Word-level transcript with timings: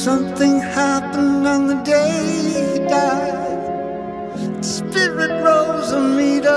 Something 0.00 0.60
happened 0.60 1.46
on 1.46 1.66
the 1.66 1.74
day 1.82 2.72
he 2.72 2.78
died. 2.88 4.32
The 4.34 4.62
spirit 4.62 5.30
rose 5.44 5.92
a 5.92 6.00
meter 6.00 6.48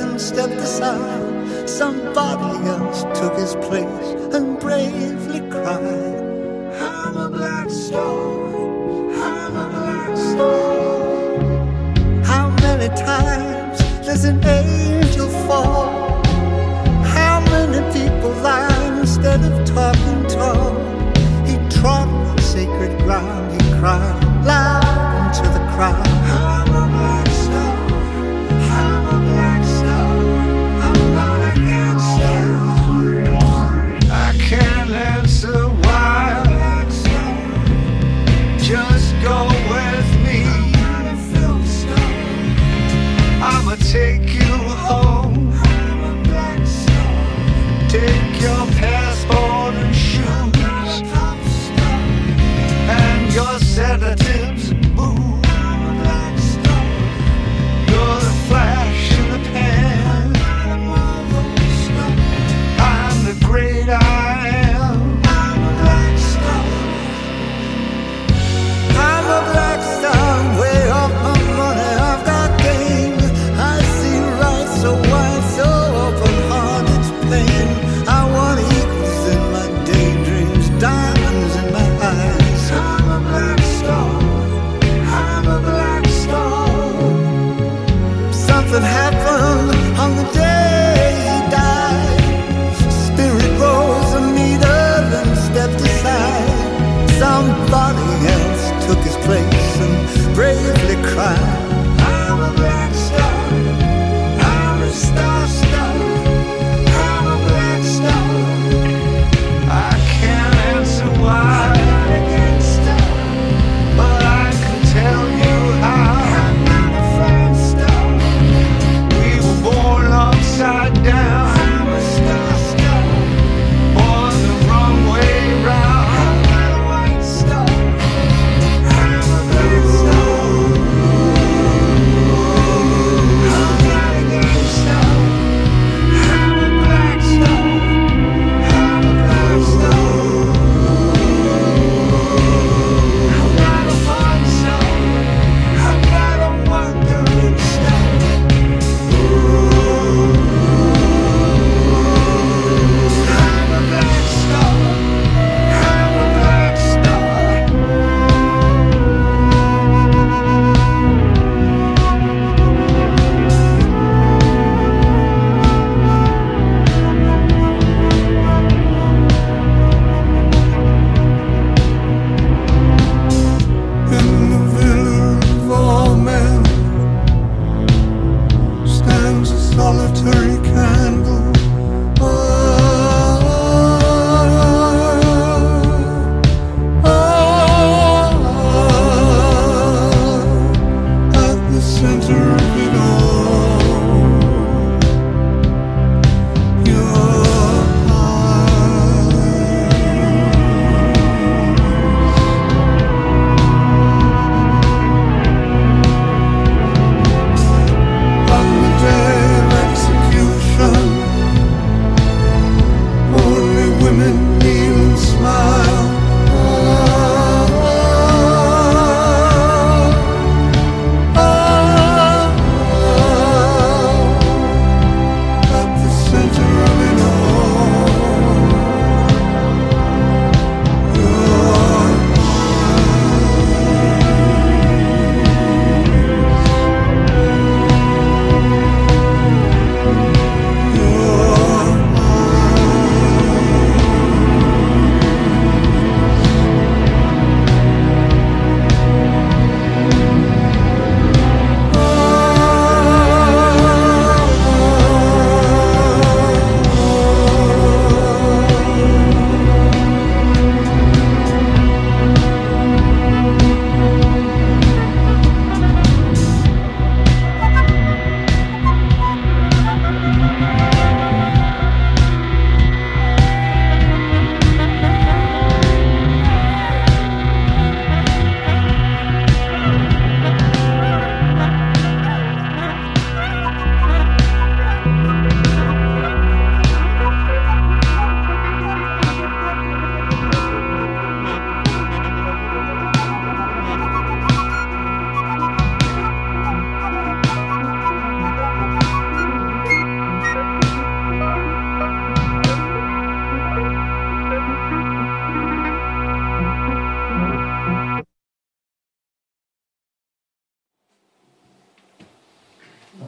and 0.00 0.18
stepped 0.18 0.54
aside. 0.54 1.68
Somebody 1.68 2.66
else 2.66 3.02
took 3.12 3.36
his 3.36 3.56
place 3.56 4.34
and 4.34 4.58
bravely 4.58 5.40
cried. 5.50 6.16
I'm 6.80 7.16
a 7.18 7.28
black 7.28 7.68
star. 7.68 8.56
I'm 9.22 9.54
a 9.54 9.68
black 9.68 10.16
star. 10.16 12.24
How 12.24 12.48
many 12.62 12.88
times 12.96 13.80
does 14.06 14.24
an 14.24 14.42
age? 14.46 14.77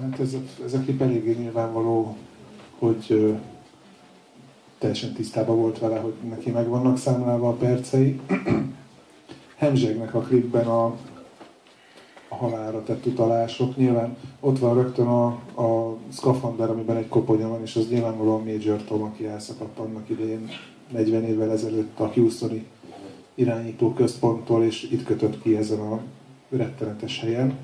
Hát 0.00 0.20
ez, 0.20 0.36
ez 0.64 0.74
a 0.74 0.78
klip 0.78 1.00
eléggé 1.00 1.32
nyilvánvaló, 1.32 2.16
hogy 2.78 3.04
ö, 3.08 3.32
teljesen 4.78 5.12
tisztában 5.12 5.56
volt 5.56 5.78
vele, 5.78 5.98
hogy 5.98 6.14
neki 6.28 6.50
meg 6.50 6.68
vannak 6.68 6.98
számlálva 6.98 7.48
a 7.48 7.52
percei. 7.52 8.20
Hemzsegnek 9.56 10.14
a 10.14 10.20
klipben 10.20 10.66
a, 10.66 10.84
a 12.28 12.34
halálra 12.34 12.82
tett 12.82 13.06
utalások. 13.06 13.76
Nyilván 13.76 14.16
ott 14.40 14.58
van 14.58 14.74
rögtön 14.74 15.06
a, 15.06 15.26
a 15.62 15.96
szkafander, 16.08 16.70
amiben 16.70 16.96
egy 16.96 17.08
koponya 17.08 17.48
van, 17.48 17.62
és 17.62 17.76
az 17.76 17.88
nyilvánvalóan 17.88 18.44
Major 18.44 18.84
Tom, 18.84 19.02
aki 19.02 19.26
elszakadt 19.26 19.78
annak 19.78 20.08
idején 20.08 20.48
40 20.92 21.24
évvel 21.24 21.50
ezelőtt 21.50 21.98
a 22.00 22.06
Houstoni 22.06 22.66
irányító 23.34 23.92
központtól, 23.92 24.64
és 24.64 24.82
itt 24.82 25.04
kötött 25.04 25.42
ki 25.42 25.56
ezen 25.56 25.80
a 25.80 26.00
rettenetes 26.48 27.20
helyen 27.20 27.58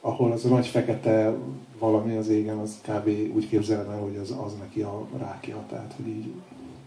ahol 0.00 0.32
az 0.32 0.44
a 0.44 0.48
nagy 0.48 0.66
fekete 0.66 1.34
valami 1.78 2.16
az 2.16 2.28
égen, 2.28 2.58
az 2.58 2.80
kb. 2.82 3.08
úgy 3.34 3.48
képzelem 3.48 3.90
el, 3.90 3.98
hogy 3.98 4.16
az, 4.22 4.34
az 4.44 4.54
neki 4.60 4.80
a 4.80 5.06
rákja, 5.18 5.64
tehát 5.68 5.94
hogy 5.96 6.08
így, 6.08 6.32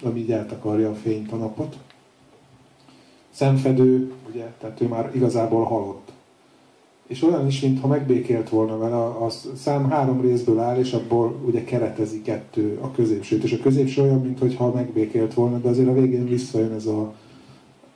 ami 0.04 0.20
így 0.20 0.32
eltakarja 0.32 0.90
a 0.90 0.96
fényt, 0.96 1.32
a 1.32 1.36
napot. 1.36 1.78
Szemfedő, 3.30 4.14
ugye, 4.30 4.54
tehát 4.60 4.82
ő 4.82 4.88
már 4.88 5.12
igazából 5.16 5.64
halott. 5.64 6.12
És 7.08 7.24
olyan 7.24 7.48
is, 7.48 7.62
mintha 7.62 7.88
megbékélt 7.88 8.50
volna 8.50 8.78
vele, 8.78 8.96
a, 8.96 9.26
a 9.26 9.30
szám 9.56 9.90
három 9.90 10.22
részből 10.22 10.60
áll, 10.60 10.78
és 10.78 10.94
abból 10.94 11.40
ugye 11.46 11.64
keretezi 11.64 12.22
kettő 12.22 12.80
a 12.82 12.92
középsőt, 12.92 13.44
és 13.44 13.54
a 13.54 13.62
középső 13.62 14.02
olyan, 14.02 14.22
mintha 14.22 14.72
megbékélt 14.72 15.34
volna, 15.34 15.58
de 15.58 15.70
azért 15.70 15.88
a 15.88 15.94
végén 15.94 16.28
visszajön 16.28 16.72
ez 16.72 16.86
a 16.86 17.14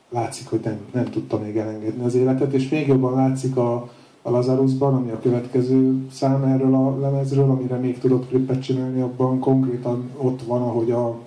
látszik, 0.09 0.47
hogy 0.47 0.59
nem, 0.63 0.79
nem 0.93 1.05
tudta 1.05 1.39
még 1.39 1.57
elengedni 1.57 2.03
az 2.03 2.15
életet, 2.15 2.53
és 2.53 2.69
még 2.69 2.87
jobban 2.87 3.13
látszik 3.13 3.57
a, 3.57 3.89
a 4.27 4.31
Lazarusban, 4.31 4.93
ami 4.93 5.11
a 5.11 5.19
következő 5.19 6.07
szám 6.11 6.43
erről 6.43 6.73
a 6.73 6.99
lemezről, 6.99 7.49
amire 7.49 7.75
még 7.75 7.99
tudott 7.99 8.27
klippet 8.27 8.61
csinálni, 8.61 9.01
abban 9.01 9.39
konkrétan 9.39 10.09
ott 10.17 10.41
van, 10.41 10.61
ahogy 10.61 10.91
a 10.91 11.19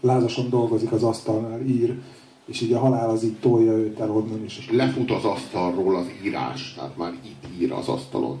lázason 0.00 0.50
dolgozik 0.50 0.92
az 0.92 1.02
asztalnál, 1.02 1.60
ír, 1.60 1.98
és 2.44 2.60
így 2.60 2.72
a 2.72 2.78
halál 2.78 3.10
az 3.10 3.24
így 3.24 3.38
tolja 3.40 3.72
őt 3.72 4.00
el 4.00 4.10
onnan 4.10 4.44
is. 4.44 4.58
És 4.58 4.70
Lefut 4.70 5.10
az 5.10 5.24
asztalról 5.24 5.96
az 5.96 6.06
írás, 6.24 6.74
tehát 6.74 6.96
már 6.96 7.12
itt 7.24 7.60
ír 7.60 7.72
az 7.72 7.88
asztalon. 7.88 8.38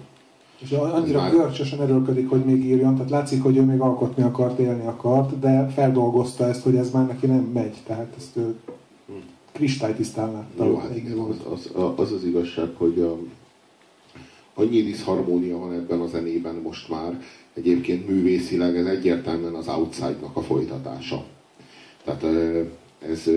És 0.58 0.70
annyira 0.70 1.20
már... 1.20 1.30
görcsösen 1.30 1.80
erőlködik, 1.80 2.28
hogy 2.28 2.44
még 2.44 2.64
írjon, 2.64 2.94
tehát 2.94 3.10
látszik, 3.10 3.42
hogy 3.42 3.56
ő 3.56 3.62
még 3.62 3.80
alkotni 3.80 4.22
akart, 4.22 4.58
élni 4.58 4.86
akart, 4.86 5.38
de 5.38 5.68
feldolgozta 5.68 6.44
ezt, 6.44 6.62
hogy 6.62 6.76
ez 6.76 6.90
már 6.90 7.06
neki 7.06 7.26
nem 7.26 7.50
megy, 7.54 7.76
tehát 7.86 8.14
ezt 8.16 8.36
ő 8.36 8.54
hmm. 9.06 9.22
kristálytisztán 9.52 10.32
látta. 10.32 10.64
Jó, 10.64 10.76
hát 10.76 10.96
igen, 10.96 11.18
az, 11.18 11.36
az, 11.52 11.70
az 11.96 12.12
az 12.12 12.24
igazság, 12.24 12.68
hogy 12.76 13.00
a, 13.00 13.18
annyi 14.54 14.82
diszharmónia 14.82 15.58
van 15.58 15.72
ebben 15.72 16.00
a 16.00 16.06
zenében 16.06 16.54
most 16.54 16.88
már, 16.88 17.22
egyébként 17.54 18.08
művészileg 18.08 18.76
ez 18.76 18.86
egyértelműen 18.86 19.54
az 19.54 19.68
Outside-nak 19.68 20.36
a 20.36 20.42
folytatása. 20.42 21.24
Tehát 22.04 22.24
ez 22.98 23.30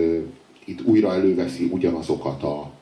itt 0.64 0.82
újra 0.84 1.12
előveszi 1.12 1.68
ugyanazokat 1.72 2.42
a 2.42 2.72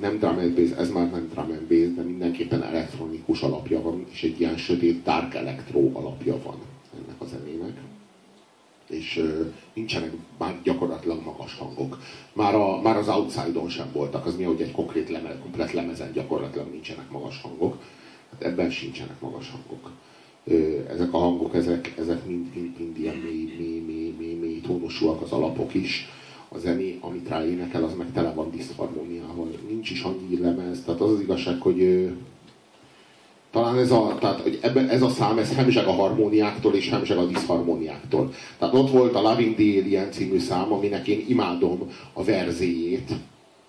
nem 0.00 0.18
drum 0.18 0.38
and 0.38 0.54
bass, 0.54 0.70
ez 0.78 0.90
már 0.90 1.10
nem 1.10 1.28
drum 1.32 1.50
and 1.50 1.66
bass, 1.68 1.94
de 1.94 2.02
mindenképpen 2.02 2.62
elektronikus 2.62 3.42
alapja 3.42 3.82
van, 3.82 4.04
és 4.10 4.22
egy 4.22 4.40
ilyen 4.40 4.56
sötét 4.56 5.02
dark 5.02 5.34
electro 5.34 5.90
alapja 5.92 6.38
van 6.42 6.56
ennek 6.94 7.20
a 7.20 7.24
zenének. 7.24 7.55
És 9.06 9.22
nincsenek 9.74 10.12
gyakorlatilag 10.62 11.22
magas 11.24 11.54
hangok. 11.54 11.98
Már, 12.32 12.54
a, 12.54 12.80
már 12.80 12.96
az 12.96 13.08
Outside-on 13.08 13.68
sem 13.68 13.88
voltak, 13.92 14.26
az 14.26 14.36
mi, 14.36 14.42
hogy 14.42 14.60
egy 14.60 14.72
konkrét 14.72 15.08
leme, 15.08 15.38
komplet 15.38 15.72
lemezen 15.72 16.12
gyakorlatilag 16.12 16.70
nincsenek 16.70 17.10
magas 17.10 17.40
hangok. 17.40 17.78
Hát 18.30 18.42
ebben 18.42 18.70
sincsenek 18.70 19.20
magas 19.20 19.50
hangok. 19.50 19.90
Ezek 20.88 21.12
a 21.14 21.18
hangok, 21.18 21.54
ezek, 21.54 21.94
ezek 21.98 22.26
mind, 22.26 22.46
mind, 22.54 22.78
mind 22.78 22.98
ilyen 22.98 23.16
mély, 23.16 23.54
mély, 23.58 23.80
mély, 23.80 24.14
mély, 24.18 24.34
mély 24.34 24.60
tónusúak 24.60 25.22
az 25.22 25.32
alapok 25.32 25.74
is 25.74 26.08
a 26.48 26.58
zené, 26.58 26.98
amit 27.00 27.28
rá 27.28 27.46
énekel, 27.46 27.84
az 27.84 27.94
meg 27.94 28.12
tele 28.12 28.32
van 28.32 28.50
diszharmóniával. 28.50 29.48
Nincs 29.68 29.90
is 29.90 30.02
annyi 30.02 30.40
lemez. 30.40 30.82
Tehát 30.84 31.00
az 31.00 31.10
az 31.10 31.20
igazság, 31.20 31.60
hogy 31.60 32.10
talán 33.56 33.78
ez 33.78 33.90
a, 33.90 34.16
tehát, 34.20 34.40
hogy 34.40 34.58
ebben, 34.60 34.88
ez 34.88 35.02
a 35.02 35.08
szám, 35.08 35.38
ez 35.38 35.54
hemzseg 35.54 35.86
a 35.86 35.92
harmóniáktól 35.92 36.74
és 36.74 36.90
hemzseg 36.90 37.18
a 37.18 37.26
diszharmóniáktól. 37.26 38.32
Tehát 38.58 38.74
ott 38.74 38.90
volt 38.90 39.14
a 39.14 39.20
Loving 39.20 39.54
the 39.54 39.80
Alien 39.80 40.10
című 40.10 40.38
szám, 40.38 40.72
aminek 40.72 41.06
én 41.06 41.24
imádom 41.28 41.90
a 42.12 42.24
verzéjét, 42.24 43.10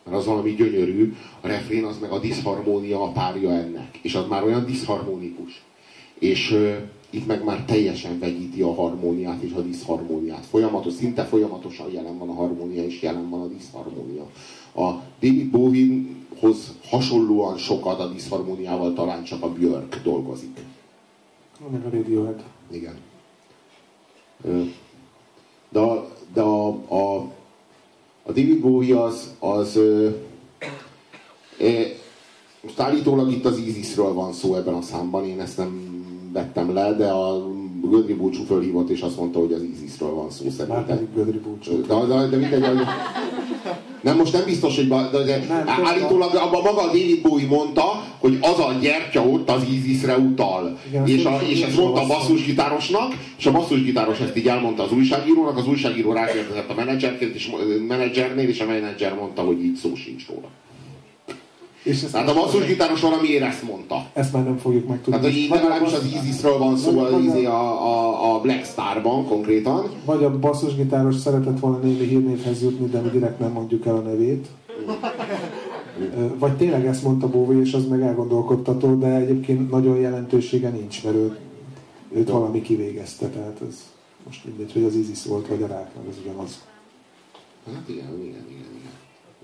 mert 0.03 0.17
az 0.17 0.25
valami 0.25 0.56
gyönyörű, 0.56 1.15
a 1.41 1.48
refrén 1.48 1.84
az 1.84 1.98
meg 2.01 2.12
a 2.12 2.20
diszharmónia 2.20 3.03
a 3.03 3.12
párja 3.12 3.51
ennek, 3.51 4.00
és 4.01 4.15
az 4.15 4.27
már 4.29 4.44
olyan 4.44 4.65
diszharmonikus. 4.65 5.62
És 6.20 6.58
itt 7.10 7.27
meg 7.27 7.44
már 7.44 7.63
teljesen 7.65 8.20
vegyíti 8.20 8.62
a 8.62 8.74
harmóniát 8.74 9.41
és 9.41 9.51
a 9.51 9.62
diszharmóniát. 9.62 10.46
Folyamatos, 10.46 10.94
szinte 10.94 11.24
folyamatosan 11.24 11.91
jelen 11.91 12.17
van 12.17 12.29
a 12.29 12.34
harmónia, 12.34 12.84
és 12.84 13.01
jelen 13.01 13.29
van 13.29 13.41
a 13.41 13.48
diszharmónia. 13.48 14.27
A 14.77 15.01
David 15.19 15.50
Bowie-hoz 15.50 16.74
hasonlóan 16.89 17.57
sokat 17.57 18.00
a 18.00 18.07
diszharmóniával 18.07 18.93
talán 18.93 19.24
csak 19.24 19.43
a 19.43 19.51
Björk 19.51 20.01
dolgozik. 20.03 20.60
Meg 21.72 21.86
a 21.86 21.89
Radiohead. 21.89 22.43
Igen. 22.72 22.96
De, 25.69 25.79
a, 25.79 26.07
de 26.34 26.41
a, 26.41 26.67
a, 26.88 27.15
a 28.24 28.31
David 28.31 28.60
Bowie 28.60 29.01
az, 29.01 29.36
az 29.39 29.79
e, 31.60 31.72
most 32.62 32.79
állítólag 32.79 33.31
itt 33.31 33.46
az 33.46 33.57
Isisről 33.57 34.13
van 34.13 34.34
szó 34.34 34.55
ebben 34.55 34.74
a 34.74 34.81
számban, 34.81 35.25
én 35.25 35.39
ezt 35.39 35.57
nem 35.57 35.96
vettem 36.34 36.74
le, 36.74 36.93
de 36.93 37.10
a 37.10 37.48
Gödri 37.81 38.13
Búcsú 38.13 38.43
fölhívott, 38.43 38.89
és 38.89 39.01
azt 39.01 39.17
mondta, 39.17 39.39
hogy 39.39 39.53
az 39.53 39.62
ISIS-ről 39.62 40.13
van 40.13 40.31
szó 40.31 40.50
szerintem. 40.50 41.10
Gödri 41.13 41.39
Búcsú. 41.39 41.81
De, 41.81 42.05
de, 42.05 42.27
de 42.27 42.38
mindegy. 42.38 42.63
Nem, 44.08 44.18
most 44.18 44.34
nem 44.34 44.46
biztos, 44.46 44.76
hogy 44.76 44.88
de, 44.88 45.24
de 45.26 45.46
nem, 45.48 45.86
állítólag 45.86 46.36
abban 46.36 46.62
maga 46.62 46.86
David 46.86 47.22
Bowie 47.22 47.48
mondta, 47.48 48.04
hogy 48.18 48.38
az 48.42 48.60
a 48.60 48.74
gyertya 48.82 49.22
ott 49.22 49.50
az 49.50 49.64
ISIS-re 49.72 50.18
utal. 50.18 50.78
Igen, 50.90 51.08
és, 51.08 51.26
a, 51.26 51.40
és 51.48 51.62
ezt 51.62 51.78
mondta 51.78 52.02
a 52.02 52.06
basszusgitárosnak, 52.06 53.14
és 53.38 53.46
a 53.46 53.52
basszusgitáros 53.52 54.20
ezt 54.20 54.38
így 54.38 54.48
elmondta 54.48 54.84
az 54.84 54.92
újságírónak, 54.92 55.58
az 55.58 55.68
újságíró 55.68 56.14
rákérdezett 56.14 56.70
a 56.70 56.74
menedzserként, 56.74 57.36
és 57.36 57.52
menedzsernél, 57.88 58.50
és 58.50 58.60
a 58.60 58.66
menedzser 58.66 59.14
mondta, 59.14 59.42
hogy 59.42 59.64
így 59.64 59.76
szó 59.76 59.96
sincs 59.96 60.28
róla. 60.28 60.48
És 61.88 62.03
ezt 62.03 62.15
hát 62.15 62.29
a 62.29 62.34
basszusgitáros 62.34 63.01
valamiért 63.01 63.44
ezt 63.44 63.63
mondta. 63.63 64.06
Ezt 64.13 64.34
már 64.34 64.44
nem 64.44 64.58
fogjuk 64.58 64.88
megtudni. 64.88 65.12
Hát, 65.12 65.24
hogy 65.24 65.48
legalábbis 65.50 65.94
az 65.94 66.06
Isisről 66.06 66.58
van 66.58 66.77
szó 66.77 67.00
az, 67.00 67.24
izé 67.24 67.46
a, 67.46 67.86
a, 67.86 68.36
a 68.36 68.41
Black 68.41 68.65
Starban 68.65 69.25
konkrétan. 69.25 69.89
Vagy 70.06 70.24
a 70.24 70.39
basszusgitáros 70.39 71.15
szeretett 71.15 71.60
volna 71.60 71.77
némi 71.77 72.06
hírnévhez 72.06 72.62
jutni, 72.62 72.88
de 72.88 73.00
mi 73.00 73.10
direkt 73.10 73.39
nem 73.39 73.51
mondjuk 73.51 73.86
el 73.86 73.96
a 73.96 74.00
nevét. 74.00 74.48
Vagy 76.39 76.58
tényleg 76.58 76.86
ezt 76.86 77.03
mondta 77.03 77.29
Bóvi, 77.29 77.60
és 77.60 77.74
az 77.74 77.88
meg 77.88 78.01
elgondolkodtató, 78.01 78.96
de 78.96 79.08
egyébként 79.08 79.72
nagyon 79.72 79.98
jelentősége 79.98 80.70
nincs, 80.70 81.03
mert 81.03 81.15
ő, 81.15 81.38
őt 82.13 82.29
valami 82.29 82.62
kivégezte, 82.62 83.27
tehát 83.27 83.62
ez 83.67 83.75
most 84.25 84.46
mindegy, 84.46 84.74
hogy 84.74 84.84
az 84.84 84.96
ISIS 84.96 85.25
volt, 85.25 85.48
vagy 85.48 85.62
a 85.62 85.67
rák, 85.67 85.89
meg 85.96 86.06
az 86.10 86.15
ugyanaz. 86.24 86.62
Hát 87.65 87.89
igen, 87.89 88.08
igen, 88.20 88.46
igen, 88.50 88.70
igen. 88.79 88.91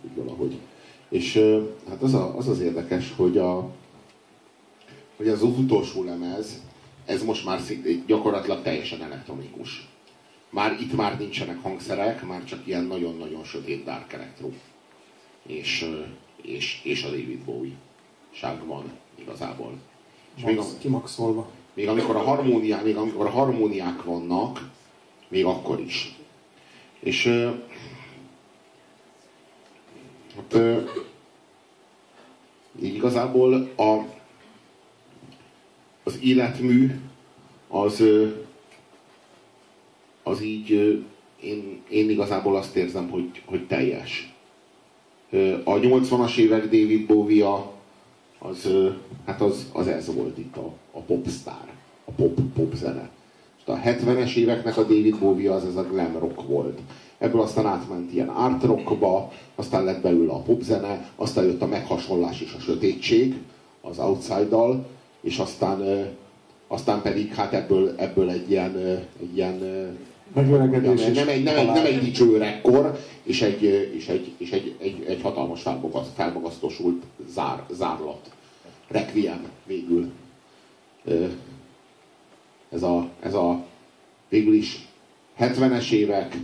Úgy 0.03 0.23
valahogy. 0.23 0.57
És 1.13 1.39
hát 1.89 2.01
az, 2.01 2.13
a, 2.13 2.37
az 2.37 2.47
az 2.47 2.59
érdekes, 2.59 3.13
hogy, 3.15 3.37
a, 3.37 3.69
hogy 5.15 5.27
az 5.27 5.43
utolsó 5.43 6.03
lemez, 6.03 6.61
ez 7.05 7.23
most 7.23 7.45
már 7.45 7.61
gyakorlatilag 8.05 8.61
teljesen 8.61 9.01
elektronikus. 9.01 9.87
Már 10.49 10.77
itt 10.81 10.95
már 10.95 11.19
nincsenek 11.19 11.61
hangszerek, 11.61 12.27
már 12.27 12.43
csak 12.43 12.67
ilyen 12.67 12.83
nagyon-nagyon 12.83 13.43
sötét 13.43 13.83
dark 13.83 14.13
electro. 14.13 14.49
És, 15.45 15.89
és, 16.41 16.81
és 16.83 17.03
a 17.03 17.09
David 17.09 17.43
Bowie 17.45 17.75
ság 18.31 18.65
van 18.65 18.91
igazából. 19.15 19.73
És 20.35 20.43
még, 20.43 20.57
a, 20.57 20.63
kimaxolva. 20.79 21.49
Még 21.73 21.87
amikor, 21.87 22.15
a 22.15 22.23
harmóniák, 22.23 22.83
még 22.83 22.95
amikor 22.95 23.25
a 23.25 23.29
harmóniák 23.29 24.03
vannak, 24.03 24.69
még 25.27 25.45
akkor 25.45 25.79
is. 25.79 26.15
És 26.99 27.25
Hát, 30.35 30.57
igazából 32.81 33.53
a, 33.75 34.05
az 36.03 36.19
életmű 36.21 36.91
az, 37.67 38.03
az 40.23 40.41
így 40.41 40.69
én, 41.41 41.81
én 41.89 42.09
igazából 42.09 42.55
azt 42.55 42.75
érzem, 42.75 43.09
hogy, 43.09 43.41
hogy 43.45 43.67
teljes. 43.67 44.33
A 45.63 45.73
80-as 45.73 46.37
évek 46.37 46.63
David 46.63 47.05
Bowie 47.05 47.47
az, 48.39 48.69
hát 49.25 49.41
az, 49.41 49.69
az 49.73 49.87
ez 49.87 50.15
volt 50.15 50.37
itt 50.37 50.57
a, 50.57 50.73
a 50.91 50.99
popstar, 50.99 51.67
a 52.05 52.11
pop, 52.11 52.39
pop 52.53 52.73
zene. 52.73 53.09
A 53.65 53.73
70-es 53.73 54.35
éveknek 54.35 54.77
a 54.77 54.81
David 54.81 55.17
Bowie 55.17 55.53
az 55.53 55.65
ez 55.65 55.75
a 55.75 55.83
glam 55.83 56.17
rock 56.17 56.47
volt 56.47 56.79
ebből 57.23 57.41
aztán 57.41 57.65
átment 57.65 58.13
ilyen 58.13 58.27
art 58.27 58.63
rockba, 58.63 59.31
aztán 59.55 59.83
lett 59.83 60.01
belőle 60.01 60.31
a 60.31 60.41
popzene, 60.41 61.09
aztán 61.15 61.45
jött 61.45 61.61
a 61.61 61.67
meghasonlás 61.67 62.41
és 62.41 62.53
a 62.57 62.61
sötétség 62.61 63.37
az 63.81 63.99
outside-dal, 63.99 64.85
és 65.21 65.37
aztán, 65.37 66.07
aztán 66.67 67.01
pedig 67.01 67.33
hát 67.33 67.53
ebből, 67.53 67.93
ebből 67.97 68.29
egy 68.29 68.51
ilyen, 68.51 68.75
egy 69.19 69.35
ilyen 69.35 69.57
nem, 70.33 70.49
nem, 70.49 70.73
egy, 70.73 71.43
nem, 71.43 71.57
egy, 71.57 71.65
nem 71.65 71.85
egy 71.85 71.99
dicső 71.99 72.37
rekkor, 72.37 72.99
és 73.23 73.41
egy, 73.41 73.63
és 73.95 74.07
egy, 74.07 74.33
és 74.37 74.51
egy, 74.51 74.75
egy, 74.79 75.03
egy 75.07 75.21
hatalmas 75.21 75.63
felmagasztosult 76.15 77.03
zár, 77.33 77.63
zárlat. 77.71 78.31
Requiem 78.87 79.47
végül. 79.65 80.11
Ez 82.69 82.83
a, 82.83 83.09
ez 83.19 83.33
a 83.33 83.65
végül 84.29 84.53
is 84.53 84.87
70-es 85.39 85.91
évek, 85.91 86.37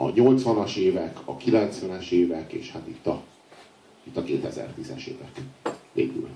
a 0.00 0.12
80-as 0.12 0.76
évek, 0.76 1.18
a 1.24 1.36
90-es 1.36 2.10
évek, 2.10 2.52
és 2.52 2.70
hát 2.72 2.86
itt 2.86 3.06
a, 3.06 3.22
itt 4.04 4.16
a 4.16 4.22
2010-es 4.22 5.06
évek. 5.06 5.40
Végül. 5.92 6.28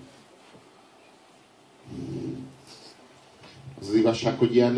Az 3.80 3.88
az 3.88 3.94
igazság, 3.94 4.38
hogy 4.38 4.54
ilyen, 4.54 4.76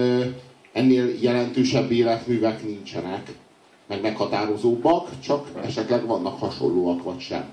ennél 0.73 1.09
jelentősebb 1.21 1.91
életművek 1.91 2.65
nincsenek, 2.65 3.39
meg 3.87 4.01
meghatározóbbak, 4.01 5.21
csak 5.21 5.51
esetleg 5.63 6.07
vannak 6.07 6.39
hasonlóak, 6.39 7.03
vagy 7.03 7.21
sem. 7.21 7.45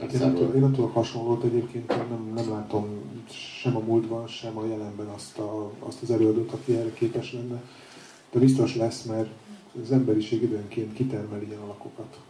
Én 0.00 0.18
nem, 0.18 0.36
én 0.36 0.60
nem 0.60 0.72
tudok 0.72 0.94
hasonlót 0.94 1.44
egyébként, 1.44 1.88
nem, 1.88 2.32
nem 2.34 2.50
látom 2.50 2.86
sem 3.30 3.76
a 3.76 3.80
múltban, 3.80 4.26
sem 4.26 4.58
a 4.58 4.66
jelenben 4.66 5.06
azt, 5.06 5.38
a, 5.38 5.72
azt 5.78 6.02
az 6.02 6.10
előadót, 6.10 6.52
aki 6.52 6.76
erre 6.76 6.92
képes 6.92 7.32
lenne. 7.32 7.62
De 8.32 8.38
biztos 8.38 8.76
lesz, 8.76 9.02
mert 9.02 9.28
az 9.82 9.92
emberiség 9.92 10.42
időnként 10.42 10.92
kitermel 10.92 11.42
ilyen 11.42 11.60
alakokat. 11.60 12.20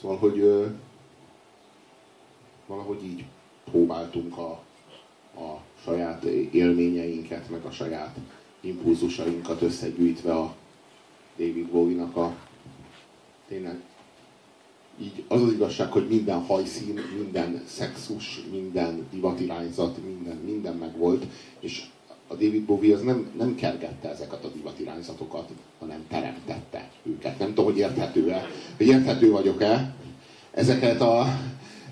Szóval, 0.00 0.16
hogy 0.16 0.38
ö, 0.38 0.66
valahogy 2.66 3.04
így 3.04 3.24
próbáltunk 3.64 4.38
a, 4.38 4.50
a 5.34 5.60
saját 5.82 6.24
élményeinket, 6.52 7.50
meg 7.50 7.64
a 7.64 7.70
saját 7.70 8.16
impulzusainkat 8.60 9.62
összegyűjtve 9.62 10.34
a 10.34 10.54
David 11.36 11.66
Bowie-nak 11.66 12.16
a 12.16 12.36
tényleg 13.48 13.80
így 15.00 15.24
az 15.28 15.42
az 15.42 15.52
igazság, 15.52 15.92
hogy 15.92 16.08
minden 16.08 16.40
hajszín, 16.40 17.00
minden 17.18 17.62
szexus, 17.66 18.40
minden 18.50 19.06
divatirányzat, 19.10 20.04
minden, 20.04 20.36
minden 20.36 20.76
megvolt, 20.76 21.26
és 21.60 21.84
a 22.30 22.34
David 22.34 22.62
Bowie 22.62 22.94
az 22.94 23.02
nem, 23.02 23.30
nem 23.38 23.54
kergette 23.54 24.10
ezeket 24.10 24.44
a 24.44 24.50
divatirányzatokat, 24.54 25.48
hanem 25.78 26.04
teremtette 26.08 26.88
őket. 27.02 27.38
Nem 27.38 27.48
tudom, 27.48 27.64
hogy 27.64 27.78
érthető-e, 27.78 28.46
hogy 28.76 28.86
érthető 28.86 29.30
vagyok-e. 29.30 29.94
Ezeket 30.50 31.00
a 31.00 31.26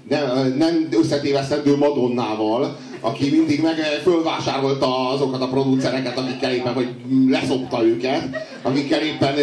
nem, 0.09 0.55
nem 0.59 0.89
összetévesztendő 0.91 1.77
Madonnával, 1.77 2.77
aki 3.01 3.31
mindig 3.31 3.63
meg 3.63 3.77
fölvásárolta 4.03 5.09
azokat 5.09 5.43
a 5.43 5.49
producereket, 5.49 6.19
akikkel 6.19 6.53
éppen, 6.53 6.73
hogy 6.73 6.89
leszopta 7.29 7.85
őket, 7.85 8.23
akikkel 8.63 9.03
éppen 9.03 9.39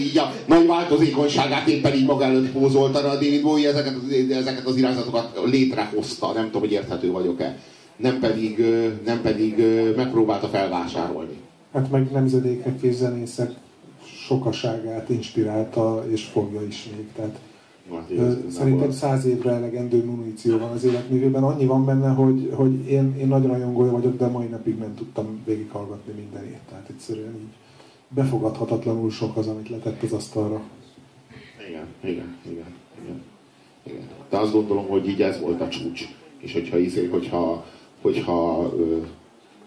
így 0.00 0.18
a 0.18 0.32
nagy 0.46 0.66
változékonyságát 0.66 1.68
éppen 1.68 1.94
így 1.94 2.06
maga 2.06 2.24
előtt 2.24 2.50
pózolta, 2.50 2.98
a 2.98 3.02
David 3.02 3.42
Bowie 3.42 3.68
ezeket, 3.68 3.96
ezeket 4.30 4.66
az 4.66 4.76
irányzatokat 4.76 5.40
létrehozta, 5.44 6.32
nem 6.32 6.44
tudom, 6.44 6.60
hogy 6.60 6.72
érthető 6.72 7.10
vagyok-e. 7.10 7.58
Nem 8.00 8.20
pedig, 8.20 8.64
nem 9.04 9.20
pedig 9.22 9.62
megpróbálta 9.96 10.46
felvásárolni. 10.46 11.36
Hát 11.72 11.90
meg 11.90 12.10
nemzedékek 12.10 12.82
és 12.82 12.94
zenészek 12.94 13.54
sokaságát 14.04 15.08
inspirálta, 15.08 16.04
és 16.08 16.24
fogja 16.24 16.62
is 16.62 16.88
még. 16.96 17.06
Tehát 17.12 17.38
Szerintem 18.48 18.90
száz 18.90 19.24
évre 19.24 19.50
elegendő 19.50 20.04
muníció 20.04 20.58
van 20.58 20.70
az 20.70 20.84
életművében. 20.84 21.42
Annyi 21.42 21.66
van 21.66 21.84
benne, 21.84 22.08
hogy, 22.08 22.50
hogy 22.54 22.88
én, 22.88 23.16
én 23.18 23.26
nagy 23.26 23.46
rajongója 23.46 23.90
vagyok, 23.90 24.16
de 24.16 24.26
mai 24.26 24.46
napig 24.46 24.78
nem 24.78 24.94
tudtam 24.94 25.42
végighallgatni 25.44 26.12
mindenét. 26.12 26.58
Tehát 26.68 26.88
egyszerűen 26.88 27.34
így 27.40 27.54
befogadhatatlanul 28.08 29.10
sok 29.10 29.36
az, 29.36 29.46
amit 29.46 29.68
letett 29.68 30.02
az 30.02 30.12
asztalra. 30.12 30.60
Igen, 31.68 31.86
igen, 32.00 32.36
igen, 32.42 32.74
igen. 33.02 33.22
igen. 33.82 34.08
De 34.30 34.36
azt 34.36 34.52
gondolom, 34.52 34.86
hogy 34.86 35.08
így 35.08 35.22
ez 35.22 35.40
volt 35.40 35.60
a 35.60 35.68
csúcs. 35.68 36.04
És 36.38 36.52
hogyha, 36.52 36.78
izé, 36.78 37.06
hogyha, 37.06 37.64
hogyha 38.02 38.70
ö, 38.78 38.96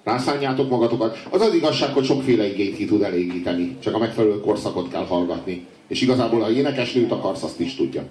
rászálljátok 0.03 0.69
magatokat, 0.69 1.17
az 1.29 1.41
az 1.41 1.53
igazság, 1.53 1.93
hogy 1.93 2.05
sokféle 2.05 2.51
igényt 2.51 2.75
ki 2.75 2.85
tud 2.85 3.01
elégíteni. 3.01 3.77
Csak 3.79 3.95
a 3.95 3.97
megfelelő 3.97 4.39
korszakot 4.39 4.89
kell 4.89 5.05
hallgatni. 5.05 5.67
És 5.87 6.01
igazából, 6.01 6.39
ha 6.39 6.51
énekesnőt 6.51 7.11
akarsz, 7.11 7.43
azt 7.43 7.59
is 7.59 7.75
tudja. 7.75 8.03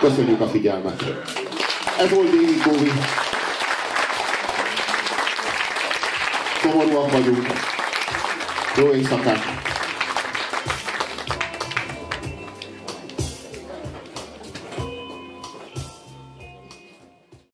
Köszönjük 0.00 0.40
a 0.40 0.46
figyelmet. 0.46 1.04
Ez 1.98 2.10
volt 2.10 2.30
David 2.30 2.62
Bowie. 2.64 2.92
Szomorúak 6.62 7.10
vagyunk. 7.12 7.46
Jó 8.76 8.92
éjszakát! 8.92 9.75